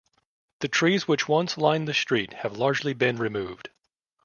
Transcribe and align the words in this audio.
The 0.61 0.67
trees 0.67 1.07
which 1.07 1.27
once 1.27 1.59
lined 1.59 1.87
the 1.87 1.93
street 1.93 2.33
have 2.33 2.57
largely 2.57 2.93
been 2.95 3.17
removed. 3.17 3.69